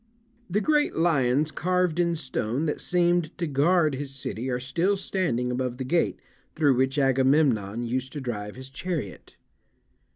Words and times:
The 0.49 0.61
great 0.61 0.95
lions 0.95 1.51
carved 1.51 1.99
in 1.99 2.15
stone 2.15 2.65
that 2.65 2.81
seemed 2.81 3.37
to 3.37 3.45
guard 3.45 3.93
his 3.93 4.09
city 4.15 4.49
are 4.49 4.59
still 4.59 4.97
standing 4.97 5.51
above 5.51 5.77
the 5.77 5.83
gate 5.83 6.19
through 6.55 6.73
which 6.75 6.97
Agamemnon 6.97 7.83
used 7.83 8.11
to 8.13 8.19
drive 8.19 8.55
his 8.55 8.71
chariot. 8.71 9.37